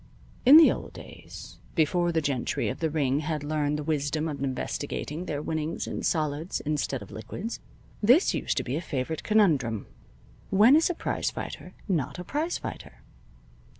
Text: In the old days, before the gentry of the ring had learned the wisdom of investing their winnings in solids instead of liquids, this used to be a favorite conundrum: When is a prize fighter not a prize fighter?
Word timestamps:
In 0.47 0.57
the 0.57 0.71
old 0.71 0.93
days, 0.93 1.59
before 1.75 2.11
the 2.11 2.23
gentry 2.23 2.69
of 2.69 2.79
the 2.79 2.89
ring 2.89 3.19
had 3.19 3.43
learned 3.43 3.77
the 3.77 3.83
wisdom 3.83 4.27
of 4.27 4.43
investing 4.43 5.25
their 5.27 5.43
winnings 5.43 5.85
in 5.85 6.01
solids 6.01 6.59
instead 6.61 7.03
of 7.03 7.11
liquids, 7.11 7.59
this 8.01 8.33
used 8.33 8.57
to 8.57 8.63
be 8.63 8.75
a 8.75 8.81
favorite 8.81 9.21
conundrum: 9.21 9.85
When 10.49 10.75
is 10.75 10.89
a 10.89 10.95
prize 10.95 11.29
fighter 11.29 11.75
not 11.87 12.17
a 12.17 12.23
prize 12.23 12.57
fighter? 12.57 13.03